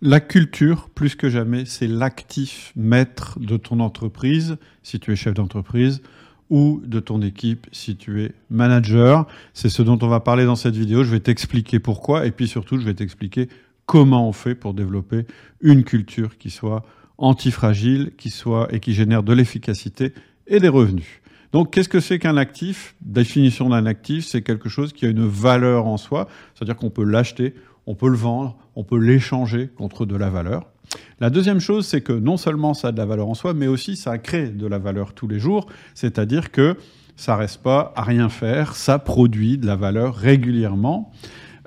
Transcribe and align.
La 0.00 0.20
culture, 0.20 0.88
plus 0.94 1.16
que 1.16 1.28
jamais, 1.28 1.64
c'est 1.64 1.88
l'actif 1.88 2.72
maître 2.76 3.40
de 3.40 3.56
ton 3.56 3.80
entreprise, 3.80 4.56
si 4.84 5.00
tu 5.00 5.10
es 5.10 5.16
chef 5.16 5.34
d'entreprise, 5.34 6.02
ou 6.50 6.80
de 6.86 7.00
ton 7.00 7.20
équipe 7.20 7.66
si 7.72 7.96
tu 7.96 8.22
es 8.22 8.32
manager. 8.48 9.26
C'est 9.54 9.68
ce 9.68 9.82
dont 9.82 9.98
on 10.00 10.06
va 10.06 10.20
parler 10.20 10.44
dans 10.44 10.54
cette 10.54 10.76
vidéo. 10.76 11.02
Je 11.02 11.10
vais 11.10 11.18
t'expliquer 11.18 11.80
pourquoi 11.80 12.26
et 12.26 12.30
puis 12.30 12.46
surtout, 12.46 12.78
je 12.78 12.84
vais 12.84 12.94
t'expliquer 12.94 13.48
comment 13.86 14.28
on 14.28 14.32
fait 14.32 14.54
pour 14.54 14.72
développer 14.72 15.26
une 15.60 15.82
culture 15.82 16.38
qui 16.38 16.50
soit 16.50 16.84
antifragile, 17.18 18.12
qui 18.16 18.30
soit 18.30 18.72
et 18.72 18.78
qui 18.78 18.94
génère 18.94 19.24
de 19.24 19.32
l'efficacité 19.32 20.14
et 20.46 20.60
des 20.60 20.68
revenus. 20.68 21.20
Donc, 21.52 21.72
qu'est-ce 21.72 21.88
que 21.88 22.00
c'est 22.00 22.20
qu'un 22.20 22.36
actif? 22.36 22.94
Définition 23.00 23.70
d'un 23.70 23.86
actif, 23.86 24.26
c'est 24.26 24.42
quelque 24.42 24.68
chose 24.68 24.92
qui 24.92 25.06
a 25.06 25.08
une 25.08 25.26
valeur 25.26 25.86
en 25.86 25.96
soi, 25.96 26.28
c'est-à-dire 26.54 26.76
qu'on 26.76 26.90
peut 26.90 27.04
l'acheter, 27.04 27.54
on 27.88 27.94
peut 27.94 28.10
le 28.10 28.18
vendre, 28.18 28.54
on 28.76 28.84
peut 28.84 28.98
l'échanger 28.98 29.68
contre 29.68 30.04
de 30.04 30.14
la 30.14 30.28
valeur. 30.28 30.66
La 31.20 31.30
deuxième 31.30 31.58
chose, 31.58 31.86
c'est 31.86 32.02
que 32.02 32.12
non 32.12 32.36
seulement 32.36 32.74
ça 32.74 32.88
a 32.88 32.92
de 32.92 32.98
la 32.98 33.06
valeur 33.06 33.28
en 33.28 33.34
soi, 33.34 33.54
mais 33.54 33.66
aussi 33.66 33.96
ça 33.96 34.18
crée 34.18 34.50
de 34.50 34.66
la 34.66 34.78
valeur 34.78 35.14
tous 35.14 35.26
les 35.26 35.38
jours, 35.38 35.66
c'est-à-dire 35.94 36.52
que 36.52 36.76
ça 37.16 37.34
reste 37.34 37.62
pas 37.62 37.94
à 37.96 38.02
rien 38.02 38.28
faire, 38.28 38.76
ça 38.76 38.98
produit 38.98 39.56
de 39.56 39.66
la 39.66 39.74
valeur 39.74 40.14
régulièrement. 40.14 41.10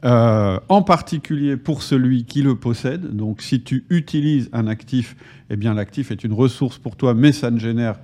Euh, 0.03 0.59
en 0.67 0.81
particulier 0.81 1.57
pour 1.57 1.83
celui 1.83 2.25
qui 2.25 2.41
le 2.41 2.55
possède. 2.55 3.15
Donc, 3.15 3.43
si 3.43 3.61
tu 3.61 3.85
utilises 3.91 4.49
un 4.51 4.65
actif, 4.65 5.15
eh 5.51 5.55
bien, 5.55 5.75
l'actif 5.75 6.09
est 6.09 6.23
une 6.23 6.33
ressource 6.33 6.79
pour 6.79 6.95
toi, 6.95 7.13
mais 7.13 7.31
ça 7.31 7.51
ne 7.51 7.59
génère 7.59 7.99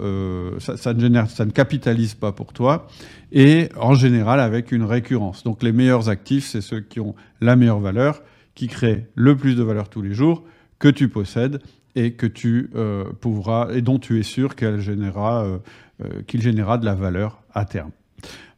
euh, 0.00 0.58
ça, 0.58 0.94
ne 0.94 1.00
génère, 1.00 1.30
ça 1.30 1.44
ne 1.44 1.50
capitalise 1.50 2.14
pas 2.14 2.32
pour 2.32 2.52
toi, 2.52 2.88
et 3.32 3.68
en 3.78 3.94
général 3.94 4.40
avec 4.40 4.72
une 4.72 4.84
récurrence. 4.84 5.44
Donc 5.44 5.62
les 5.62 5.72
meilleurs 5.72 6.08
actifs, 6.08 6.46
c'est 6.46 6.60
ceux 6.60 6.80
qui 6.80 7.00
ont 7.00 7.14
la 7.40 7.56
meilleure 7.56 7.80
valeur, 7.80 8.22
qui 8.54 8.68
créent 8.68 9.06
le 9.14 9.36
plus 9.36 9.54
de 9.54 9.62
valeur 9.62 9.88
tous 9.88 10.02
les 10.02 10.14
jours, 10.14 10.44
que 10.78 10.88
tu 10.88 11.08
possèdes 11.08 11.60
et 11.94 12.12
que 12.12 12.26
tu 12.26 12.70
euh, 12.74 13.04
pourras, 13.20 13.68
et 13.72 13.82
dont 13.82 13.98
tu 13.98 14.18
es 14.18 14.22
sûr 14.22 14.54
qu'elle 14.54 14.80
générera, 14.80 15.44
euh, 15.44 16.22
qu'il 16.26 16.42
générera 16.42 16.78
de 16.78 16.84
la 16.84 16.94
valeur 16.94 17.42
à 17.54 17.64
terme. 17.64 17.90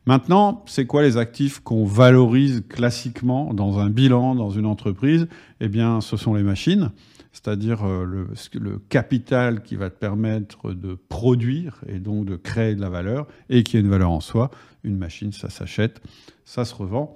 Maintenant, 0.07 0.65
c'est 0.67 0.87
quoi 0.87 1.03
les 1.03 1.19
actifs 1.19 1.61
qu'on 1.61 1.85
valorise 1.85 2.65
classiquement 2.69 3.53
dans 3.53 3.79
un 3.79 3.91
bilan, 3.91 4.35
dans 4.35 4.51
une 4.51 4.65
entreprise? 4.67 5.29
Eh 5.61 5.69
bien, 5.69 6.01
ce 6.01 6.17
sont 6.17 6.35
les 6.35 6.43
machines 6.43 6.91
c'est-à-dire 7.39 7.87
euh, 7.87 8.27
le, 8.55 8.79
capital 8.89 9.63
qui 9.63 9.77
va 9.77 9.91
te 9.91 9.99
permettre 9.99 10.73
de 10.73 10.95
produire 10.95 11.81
et 11.87 12.01
donc 12.01 12.25
de 12.25 12.35
créer 12.35 12.75
de 12.75 12.81
la 12.81 12.89
valeur 12.89 13.29
et 13.49 13.63
qui 13.63 13.77
a 13.77 13.81
une 13.81 13.89
valeur 13.89 14.11
en 14.11 14.21
soi. 14.21 14.51
Une 14.83 14.97
machine, 14.99 15.33
ça 15.33 15.49
s'achète, 15.49 16.01
ça 16.45 16.65
se 16.65 16.75
revend 16.75 17.15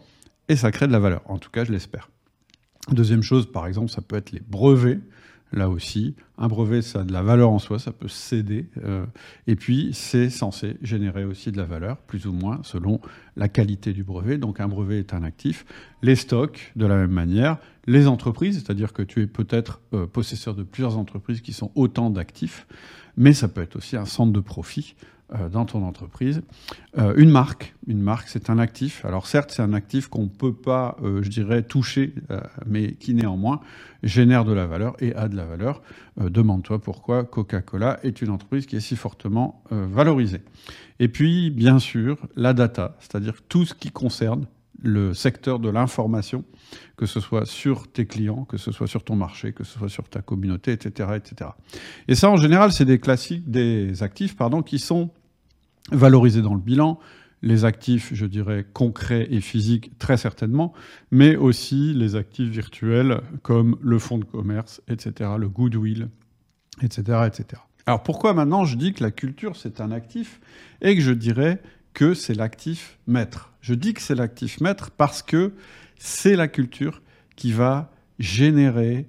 et 0.48 0.54
ça 0.54 0.70
crée 0.70 0.86
de 0.86 0.92
la 0.92 1.00
valeur. 1.00 1.22
En 1.26 1.38
tout 1.38 1.50
cas, 1.50 1.64
je 1.64 1.72
l'espère. 1.72 2.08
Deuxième 2.90 3.22
chose, 3.22 3.50
par 3.50 3.66
exemple, 3.66 3.90
ça 3.90 4.00
peut 4.00 4.14
être 4.14 4.30
les 4.30 4.42
brevets 4.46 5.00
là 5.52 5.68
aussi. 5.68 6.14
Un 6.38 6.48
brevet, 6.48 6.82
ça 6.82 7.00
a 7.00 7.04
de 7.04 7.12
la 7.12 7.22
valeur 7.22 7.50
en 7.50 7.58
soi, 7.58 7.78
ça 7.78 7.92
peut 7.92 8.08
céder. 8.08 8.66
Euh, 8.84 9.04
et 9.46 9.56
puis, 9.56 9.90
c'est 9.92 10.30
censé 10.30 10.76
générer 10.82 11.24
aussi 11.24 11.52
de 11.52 11.56
la 11.56 11.64
valeur, 11.64 11.98
plus 11.98 12.26
ou 12.26 12.32
moins, 12.32 12.60
selon 12.62 13.00
la 13.36 13.48
qualité 13.48 13.92
du 13.92 14.04
brevet. 14.04 14.38
Donc, 14.38 14.60
un 14.60 14.68
brevet 14.68 14.98
est 14.98 15.14
un 15.14 15.22
actif. 15.22 15.64
Les 16.02 16.16
stocks, 16.16 16.72
de 16.76 16.86
la 16.86 16.96
même 16.96 17.10
manière. 17.10 17.58
Les 17.86 18.06
entreprises, 18.06 18.56
c'est-à-dire 18.56 18.92
que 18.92 19.02
tu 19.02 19.22
es 19.22 19.26
peut-être 19.26 19.80
euh, 19.94 20.06
possesseur 20.06 20.54
de 20.54 20.62
plusieurs 20.62 20.98
entreprises 20.98 21.40
qui 21.40 21.52
sont 21.52 21.70
autant 21.74 22.10
d'actifs, 22.10 22.66
mais 23.16 23.32
ça 23.32 23.48
peut 23.48 23.62
être 23.62 23.76
aussi 23.76 23.96
un 23.96 24.06
centre 24.06 24.32
de 24.32 24.40
profit 24.40 24.94
dans 25.50 25.64
ton 25.64 25.84
entreprise. 25.84 26.42
Euh, 26.98 27.14
une 27.16 27.30
marque, 27.30 27.74
une 27.86 28.00
marque, 28.00 28.28
c'est 28.28 28.50
un 28.50 28.58
actif. 28.58 29.04
Alors 29.04 29.26
certes, 29.26 29.50
c'est 29.50 29.62
un 29.62 29.72
actif 29.72 30.08
qu'on 30.08 30.24
ne 30.24 30.28
peut 30.28 30.52
pas, 30.52 30.96
euh, 31.02 31.22
je 31.22 31.30
dirais, 31.30 31.62
toucher, 31.62 32.14
mais 32.66 32.92
qui 32.94 33.14
néanmoins 33.14 33.60
génère 34.02 34.44
de 34.44 34.52
la 34.52 34.66
valeur 34.66 34.96
et 35.00 35.14
a 35.14 35.28
de 35.28 35.36
la 35.36 35.44
valeur. 35.44 35.80
Demande-toi 36.16 36.80
pourquoi 36.80 37.24
Coca-Cola 37.24 38.00
est 38.02 38.20
une 38.20 38.30
entreprise 38.30 38.66
qui 38.66 38.76
est 38.76 38.80
si 38.80 38.96
fortement 38.96 39.62
valorisée. 39.70 40.40
Et 40.98 41.08
puis, 41.08 41.50
bien 41.50 41.78
sûr, 41.78 42.18
la 42.34 42.52
data, 42.52 42.96
c'est-à-dire 42.98 43.34
tout 43.48 43.64
ce 43.64 43.74
qui 43.74 43.90
concerne 43.90 44.46
le 44.82 45.14
secteur 45.14 45.58
de 45.58 45.70
l'information, 45.70 46.44
que 46.96 47.06
ce 47.06 47.20
soit 47.20 47.46
sur 47.46 47.90
tes 47.90 48.06
clients, 48.06 48.44
que 48.44 48.56
ce 48.56 48.72
soit 48.72 48.86
sur 48.86 49.04
ton 49.04 49.16
marché, 49.16 49.52
que 49.52 49.64
ce 49.64 49.78
soit 49.78 49.88
sur 49.88 50.08
ta 50.08 50.20
communauté, 50.20 50.72
etc., 50.72 51.10
etc. 51.16 51.50
Et 52.08 52.14
ça, 52.14 52.30
en 52.30 52.36
général, 52.36 52.72
c'est 52.72 52.84
des 52.84 52.98
classiques, 52.98 53.48
des 53.50 54.02
actifs, 54.02 54.36
pardon, 54.36 54.62
qui 54.62 54.78
sont 54.78 55.10
valoriser 55.90 56.42
dans 56.42 56.54
le 56.54 56.60
bilan 56.60 56.98
les 57.42 57.64
actifs, 57.64 58.14
je 58.14 58.24
dirais, 58.24 58.64
concrets 58.72 59.26
et 59.30 59.40
physiques, 59.40 59.98
très 59.98 60.16
certainement, 60.16 60.72
mais 61.10 61.34
aussi 61.34 61.92
les 61.92 62.14
actifs 62.14 62.48
virtuels 62.48 63.20
comme 63.42 63.76
le 63.82 63.98
fonds 63.98 64.18
de 64.18 64.24
commerce, 64.24 64.80
etc., 64.88 65.30
le 65.38 65.48
goodwill, 65.48 66.08
etc., 66.82 67.26
etc. 67.26 67.60
Alors 67.86 68.04
pourquoi 68.04 68.32
maintenant 68.32 68.64
je 68.64 68.76
dis 68.76 68.92
que 68.92 69.02
la 69.02 69.10
culture, 69.10 69.56
c'est 69.56 69.80
un 69.80 69.90
actif 69.90 70.40
et 70.80 70.94
que 70.94 71.02
je 71.02 71.10
dirais 71.10 71.60
que 71.94 72.14
c'est 72.14 72.34
l'actif 72.34 72.98
maître? 73.08 73.52
Je 73.60 73.74
dis 73.74 73.92
que 73.92 74.00
c'est 74.00 74.14
l'actif 74.14 74.60
maître 74.60 74.90
parce 74.90 75.22
que 75.22 75.52
c'est 75.98 76.36
la 76.36 76.46
culture 76.46 77.02
qui 77.34 77.52
va 77.52 77.90
générer 78.20 79.08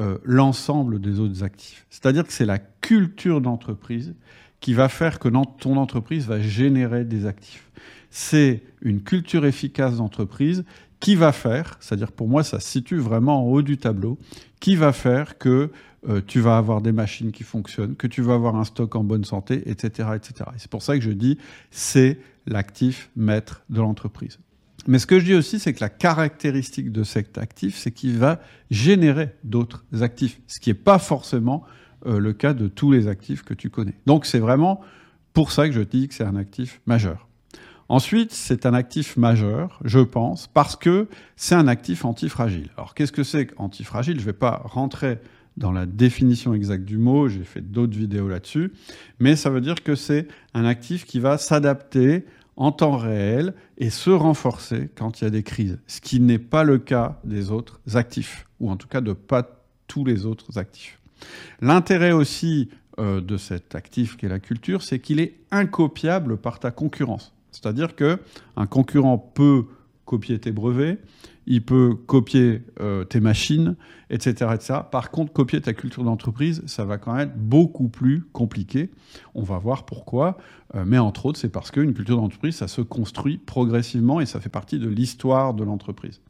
euh, 0.00 0.18
l'ensemble 0.24 1.00
des 1.00 1.18
autres 1.18 1.42
actifs. 1.42 1.84
C'est-à-dire 1.90 2.24
que 2.24 2.32
c'est 2.32 2.46
la 2.46 2.58
culture 2.58 3.40
d'entreprise 3.40 4.14
qui 4.62 4.72
va 4.74 4.88
faire 4.88 5.18
que 5.18 5.28
ton 5.28 5.76
entreprise 5.76 6.26
va 6.26 6.40
générer 6.40 7.04
des 7.04 7.26
actifs. 7.26 7.68
C'est 8.10 8.62
une 8.80 9.02
culture 9.02 9.44
efficace 9.44 9.96
d'entreprise 9.96 10.64
qui 11.00 11.16
va 11.16 11.32
faire, 11.32 11.76
c'est-à-dire 11.80 12.12
pour 12.12 12.28
moi 12.28 12.44
ça 12.44 12.60
se 12.60 12.68
situe 12.68 12.98
vraiment 12.98 13.44
en 13.44 13.50
haut 13.50 13.62
du 13.62 13.76
tableau, 13.76 14.18
qui 14.60 14.76
va 14.76 14.92
faire 14.92 15.36
que 15.36 15.72
euh, 16.08 16.20
tu 16.24 16.38
vas 16.38 16.56
avoir 16.56 16.80
des 16.80 16.92
machines 16.92 17.32
qui 17.32 17.42
fonctionnent, 17.42 17.96
que 17.96 18.06
tu 18.06 18.22
vas 18.22 18.34
avoir 18.34 18.54
un 18.54 18.62
stock 18.62 18.94
en 18.94 19.02
bonne 19.02 19.24
santé, 19.24 19.68
etc. 19.68 20.10
etc. 20.14 20.50
c'est 20.56 20.70
pour 20.70 20.82
ça 20.82 20.96
que 20.96 21.02
je 21.02 21.10
dis 21.10 21.38
c'est 21.72 22.18
l'actif 22.46 23.10
maître 23.16 23.62
de 23.68 23.80
l'entreprise. 23.80 24.38
Mais 24.86 25.00
ce 25.00 25.06
que 25.06 25.18
je 25.18 25.24
dis 25.24 25.34
aussi, 25.34 25.58
c'est 25.58 25.72
que 25.72 25.80
la 25.80 25.88
caractéristique 25.88 26.92
de 26.92 27.04
cet 27.04 27.38
actif, 27.38 27.76
c'est 27.76 27.92
qu'il 27.92 28.18
va 28.18 28.40
générer 28.70 29.34
d'autres 29.44 29.84
actifs, 30.00 30.40
ce 30.46 30.60
qui 30.60 30.70
n'est 30.70 30.74
pas 30.74 30.98
forcément 30.98 31.64
euh, 32.06 32.18
le 32.18 32.32
cas 32.32 32.54
de 32.54 32.68
tous 32.68 32.90
les 32.90 33.08
actifs 33.08 33.42
que 33.42 33.54
tu 33.54 33.70
connais. 33.70 33.94
Donc 34.06 34.26
c'est 34.26 34.38
vraiment 34.38 34.80
pour 35.32 35.52
ça 35.52 35.68
que 35.68 35.74
je 35.74 35.80
dis 35.80 36.08
que 36.08 36.14
c'est 36.14 36.24
un 36.24 36.36
actif 36.36 36.80
majeur. 36.86 37.28
Ensuite, 37.88 38.32
c'est 38.32 38.64
un 38.64 38.74
actif 38.74 39.16
majeur, 39.16 39.78
je 39.84 39.98
pense, 39.98 40.46
parce 40.46 40.76
que 40.76 41.08
c'est 41.36 41.54
un 41.54 41.68
actif 41.68 42.04
antifragile. 42.04 42.70
Alors 42.76 42.94
qu'est-ce 42.94 43.12
que 43.12 43.22
c'est 43.22 43.48
antifragile? 43.58 44.14
Je 44.14 44.20
ne 44.20 44.26
vais 44.26 44.32
pas 44.32 44.62
rentrer 44.64 45.18
dans 45.56 45.72
la 45.72 45.84
définition 45.84 46.54
exacte 46.54 46.84
du 46.84 46.96
mot, 46.96 47.28
j'ai 47.28 47.44
fait 47.44 47.60
d'autres 47.60 47.96
vidéos 47.96 48.28
là-dessus, 48.28 48.72
mais 49.18 49.36
ça 49.36 49.50
veut 49.50 49.60
dire 49.60 49.82
que 49.82 49.94
c'est 49.94 50.26
un 50.54 50.64
actif 50.64 51.04
qui 51.04 51.20
va 51.20 51.36
s'adapter 51.36 52.24
en 52.56 52.72
temps 52.72 52.96
réel 52.96 53.54
et 53.76 53.90
se 53.90 54.10
renforcer 54.10 54.88
quand 54.94 55.20
il 55.20 55.24
y 55.24 55.26
a 55.26 55.30
des 55.30 55.42
crises, 55.42 55.78
ce 55.86 56.00
qui 56.00 56.20
n'est 56.20 56.38
pas 56.38 56.64
le 56.64 56.78
cas 56.78 57.20
des 57.24 57.50
autres 57.50 57.80
actifs, 57.94 58.46
ou 58.60 58.70
en 58.70 58.76
tout 58.76 58.88
cas 58.88 59.00
de 59.00 59.12
pas 59.12 59.46
tous 59.86 60.04
les 60.04 60.24
autres 60.24 60.58
actifs. 60.58 61.01
L'intérêt 61.60 62.12
aussi 62.12 62.68
euh, 62.98 63.20
de 63.20 63.36
cet 63.36 63.74
actif 63.74 64.16
qui 64.16 64.26
est 64.26 64.28
la 64.28 64.40
culture, 64.40 64.82
c'est 64.82 64.98
qu'il 64.98 65.20
est 65.20 65.34
incopiable 65.50 66.36
par 66.36 66.60
ta 66.60 66.70
concurrence. 66.70 67.32
C'est-à-dire 67.50 67.94
que 67.94 68.18
un 68.56 68.66
concurrent 68.66 69.18
peut 69.18 69.64
copier 70.04 70.38
tes 70.38 70.52
brevets, 70.52 70.98
il 71.46 71.64
peut 71.64 71.94
copier 72.06 72.62
euh, 72.80 73.04
tes 73.04 73.20
machines, 73.20 73.76
etc.. 74.10 74.46
Par 74.90 75.10
contre, 75.10 75.32
copier 75.32 75.60
ta 75.60 75.72
culture 75.72 76.04
d'entreprise, 76.04 76.62
ça 76.66 76.84
va 76.84 76.98
quand 76.98 77.14
même 77.14 77.28
être 77.28 77.38
beaucoup 77.38 77.88
plus 77.88 78.22
compliqué. 78.32 78.90
On 79.34 79.42
va 79.42 79.58
voir 79.58 79.84
pourquoi. 79.84 80.36
Euh, 80.74 80.84
mais 80.86 80.98
entre 80.98 81.26
autres, 81.26 81.38
c'est 81.38 81.48
parce 81.48 81.70
qu'une 81.70 81.94
culture 81.94 82.16
d'entreprise, 82.16 82.56
ça 82.56 82.68
se 82.68 82.80
construit 82.80 83.38
progressivement 83.38 84.20
et 84.20 84.26
ça 84.26 84.40
fait 84.40 84.48
partie 84.48 84.78
de 84.78 84.88
l'histoire 84.88 85.54
de 85.54 85.64
l'entreprise. 85.64 86.20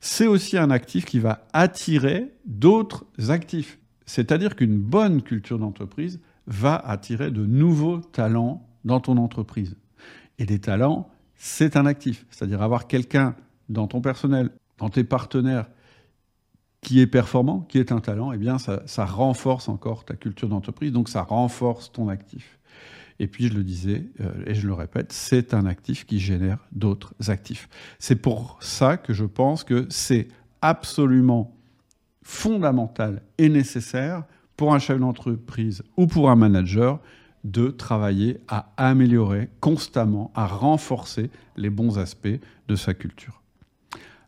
C'est 0.00 0.26
aussi 0.26 0.58
un 0.58 0.70
actif 0.70 1.04
qui 1.04 1.18
va 1.18 1.46
attirer 1.52 2.32
d'autres 2.44 3.04
actifs. 3.28 3.78
C'est-à-dire 4.06 4.56
qu'une 4.56 4.78
bonne 4.78 5.22
culture 5.22 5.58
d'entreprise 5.58 6.20
va 6.46 6.76
attirer 6.76 7.30
de 7.30 7.46
nouveaux 7.46 7.98
talents 7.98 8.66
dans 8.84 9.00
ton 9.00 9.16
entreprise. 9.16 9.76
Et 10.38 10.46
des 10.46 10.58
talents, 10.58 11.08
c'est 11.36 11.76
un 11.76 11.86
actif. 11.86 12.26
C'est-à-dire 12.30 12.62
avoir 12.62 12.86
quelqu'un 12.86 13.36
dans 13.68 13.86
ton 13.86 14.00
personnel, 14.00 14.50
dans 14.78 14.88
tes 14.88 15.04
partenaires, 15.04 15.68
qui 16.82 17.00
est 17.00 17.06
performant, 17.06 17.60
qui 17.60 17.78
est 17.78 17.92
un 17.92 18.00
talent, 18.00 18.32
eh 18.32 18.36
bien, 18.36 18.58
ça, 18.58 19.06
renforce 19.06 19.68
encore 19.68 20.04
ta 20.04 20.14
culture 20.14 20.48
d'entreprise, 20.48 20.90
donc 20.90 21.08
ça 21.08 21.22
renforce 21.22 21.92
ton 21.92 22.08
actif. 22.08 22.58
Et 23.20 23.28
puis, 23.28 23.46
je 23.46 23.54
le 23.54 23.62
disais, 23.62 24.10
euh, 24.20 24.32
et 24.46 24.54
je 24.54 24.66
le 24.66 24.74
répète, 24.74 25.12
c'est 25.12 25.54
un 25.54 25.64
actif 25.64 26.06
qui 26.06 26.18
génère 26.18 26.58
d'autres 26.72 27.14
actifs. 27.28 27.68
C'est 28.00 28.16
pour 28.16 28.58
ça 28.60 28.96
que 28.96 29.12
je 29.12 29.24
pense 29.24 29.62
que 29.62 29.86
c'est 29.90 30.26
absolument 30.60 31.56
fondamental 32.22 33.22
et 33.38 33.48
nécessaire 33.48 34.24
pour 34.56 34.74
un 34.74 34.78
chef 34.78 34.98
d'entreprise 34.98 35.82
ou 35.96 36.06
pour 36.06 36.30
un 36.30 36.36
manager 36.36 37.00
de 37.44 37.68
travailler 37.68 38.38
à 38.48 38.72
améliorer 38.76 39.50
constamment, 39.60 40.30
à 40.34 40.46
renforcer 40.46 41.30
les 41.56 41.70
bons 41.70 41.98
aspects 41.98 42.38
de 42.68 42.76
sa 42.76 42.94
culture. 42.94 43.42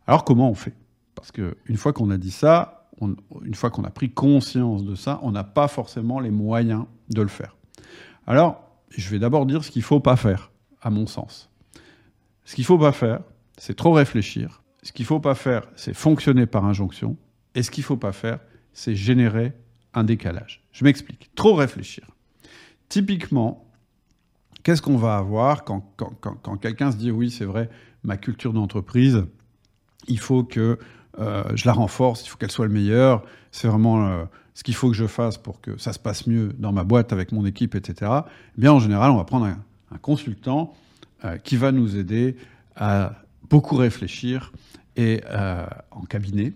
Alors 0.07 0.25
comment 0.25 0.49
on 0.49 0.55
fait? 0.55 0.73
Parce 1.15 1.31
qu'une 1.31 1.77
fois 1.77 1.93
qu'on 1.93 2.09
a 2.11 2.17
dit 2.17 2.31
ça, 2.31 2.89
une 3.01 3.55
fois 3.55 3.71
qu'on 3.71 3.83
a 3.83 3.89
pris 3.89 4.11
conscience 4.11 4.83
de 4.83 4.95
ça, 4.95 5.19
on 5.23 5.31
n'a 5.31 5.43
pas 5.43 5.67
forcément 5.67 6.19
les 6.19 6.31
moyens 6.31 6.85
de 7.09 7.21
le 7.21 7.27
faire. 7.27 7.55
Alors, 8.27 8.61
je 8.89 9.09
vais 9.09 9.19
d'abord 9.19 9.45
dire 9.45 9.63
ce 9.63 9.71
qu'il 9.71 9.81
ne 9.81 9.85
faut 9.85 9.99
pas 9.99 10.15
faire, 10.15 10.51
à 10.81 10.89
mon 10.89 11.07
sens. 11.07 11.49
Ce 12.43 12.55
qu'il 12.55 12.63
ne 12.63 12.67
faut 12.67 12.77
pas 12.77 12.91
faire, 12.91 13.21
c'est 13.57 13.75
trop 13.75 13.91
réfléchir. 13.93 14.61
Ce 14.83 14.91
qu'il 14.91 15.03
ne 15.03 15.07
faut 15.07 15.19
pas 15.19 15.35
faire, 15.35 15.67
c'est 15.75 15.93
fonctionner 15.93 16.45
par 16.45 16.65
injonction. 16.65 17.17
Et 17.55 17.63
ce 17.63 17.71
qu'il 17.71 17.81
ne 17.81 17.85
faut 17.85 17.97
pas 17.97 18.11
faire, 18.11 18.39
c'est 18.73 18.95
générer 18.95 19.53
un 19.93 20.03
décalage. 20.03 20.61
Je 20.73 20.83
m'explique. 20.83 21.31
Trop 21.35 21.55
réfléchir. 21.55 22.05
Typiquement, 22.89 23.65
qu'est-ce 24.63 24.81
qu'on 24.81 24.97
va 24.97 25.15
avoir 25.15 25.63
quand, 25.63 25.95
quand, 25.95 26.57
quelqu'un 26.57 26.91
se 26.91 26.97
dit 26.97 27.11
oui, 27.11 27.31
c'est 27.31 27.45
vrai, 27.45 27.69
ma 28.03 28.17
culture 28.17 28.53
d'entreprise, 28.53 29.25
il 30.07 30.19
faut 30.19 30.43
que 30.43 30.77
euh, 31.19 31.43
je 31.55 31.65
la 31.65 31.73
renforce, 31.73 32.25
il 32.25 32.29
faut 32.29 32.37
qu'elle 32.37 32.51
soit 32.51 32.65
le 32.65 32.73
meilleur, 32.73 33.23
c'est 33.51 33.67
vraiment 33.67 34.05
euh, 34.05 34.25
ce 34.53 34.63
qu'il 34.63 34.75
faut 34.75 34.89
que 34.89 34.95
je 34.95 35.07
fasse 35.07 35.37
pour 35.37 35.61
que 35.61 35.77
ça 35.77 35.93
se 35.93 35.99
passe 35.99 36.27
mieux 36.27 36.51
dans 36.59 36.73
ma 36.73 36.83
boîte 36.83 37.13
avec 37.13 37.31
mon 37.31 37.45
équipe, 37.45 37.73
etc. 37.73 38.11
Eh 38.57 38.61
bien, 38.61 38.73
en 38.73 38.79
général, 38.79 39.11
on 39.11 39.17
va 39.17 39.23
prendre 39.23 39.45
un, 39.45 39.57
consultant 40.01 40.73
euh, 41.23 41.37
qui 41.37 41.55
va 41.55 41.71
nous 41.71 41.95
aider 41.95 42.35
à 42.75 43.13
beaucoup 43.49 43.77
réfléchir 43.77 44.51
et 44.97 45.21
en 45.91 46.01
cabinet 46.05 46.53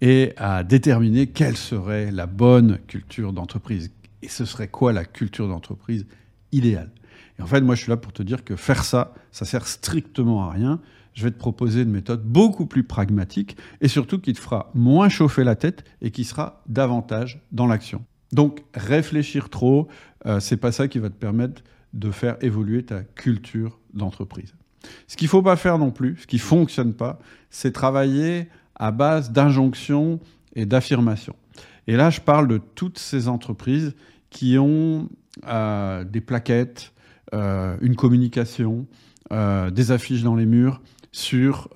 et 0.00 0.32
à 0.36 0.64
déterminer 0.64 1.26
quelle 1.26 1.56
serait 1.56 2.10
la 2.10 2.26
bonne 2.26 2.78
culture 2.86 3.32
d'entreprise. 3.32 3.90
Et 4.22 4.28
ce 4.28 4.44
serait 4.44 4.68
quoi 4.68 4.92
la 4.92 5.04
culture 5.04 5.48
d'entreprise 5.48 6.06
idéale? 6.52 6.90
Et 7.38 7.42
en 7.42 7.46
fait, 7.46 7.60
moi, 7.60 7.74
je 7.74 7.82
suis 7.82 7.90
là 7.90 7.96
pour 7.96 8.12
te 8.12 8.22
dire 8.22 8.44
que 8.44 8.56
faire 8.56 8.84
ça, 8.84 9.14
ça 9.32 9.44
sert 9.44 9.66
strictement 9.66 10.44
à 10.44 10.50
rien. 10.50 10.80
Je 11.14 11.24
vais 11.24 11.30
te 11.30 11.38
proposer 11.38 11.82
une 11.82 11.90
méthode 11.90 12.22
beaucoup 12.22 12.66
plus 12.66 12.84
pragmatique 12.84 13.56
et 13.80 13.88
surtout 13.88 14.18
qui 14.18 14.32
te 14.32 14.38
fera 14.38 14.70
moins 14.74 15.08
chauffer 15.08 15.44
la 15.44 15.56
tête 15.56 15.84
et 16.02 16.10
qui 16.10 16.24
sera 16.24 16.62
davantage 16.68 17.40
dans 17.52 17.66
l'action. 17.66 18.04
Donc, 18.32 18.62
réfléchir 18.74 19.50
trop, 19.50 19.88
euh, 20.26 20.38
c'est 20.38 20.56
pas 20.56 20.70
ça 20.70 20.86
qui 20.86 20.98
va 20.98 21.10
te 21.10 21.14
permettre 21.14 21.62
de 21.92 22.10
faire 22.10 22.36
évoluer 22.42 22.84
ta 22.84 23.02
culture 23.02 23.80
d'entreprise. 23.92 24.54
Ce 25.08 25.16
qu'il 25.16 25.28
faut 25.28 25.42
pas 25.42 25.56
faire 25.56 25.78
non 25.78 25.90
plus, 25.90 26.16
ce 26.20 26.26
qui 26.26 26.38
fonctionne 26.38 26.94
pas, 26.94 27.18
c'est 27.50 27.72
travailler 27.72 28.48
à 28.80 28.90
base 28.90 29.30
d'injonctions 29.30 30.18
et 30.56 30.66
d'affirmations. 30.66 31.36
Et 31.86 31.96
là, 31.96 32.10
je 32.10 32.20
parle 32.20 32.48
de 32.48 32.58
toutes 32.58 32.98
ces 32.98 33.28
entreprises 33.28 33.94
qui 34.30 34.58
ont 34.58 35.08
euh, 35.46 36.02
des 36.02 36.20
plaquettes, 36.20 36.92
euh, 37.34 37.76
une 37.82 37.94
communication, 37.94 38.86
euh, 39.32 39.70
des 39.70 39.92
affiches 39.92 40.22
dans 40.22 40.34
les 40.34 40.46
murs 40.46 40.80
sur 41.12 41.68